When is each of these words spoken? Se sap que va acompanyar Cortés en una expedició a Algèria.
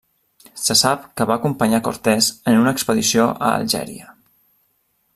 Se 0.61 0.75
sap 0.79 1.03
que 1.19 1.27
va 1.31 1.35
acompanyar 1.41 1.81
Cortés 1.89 2.31
en 2.53 2.59
una 2.63 2.75
expedició 2.79 3.31
a 3.35 3.53
Algèria. 3.63 4.13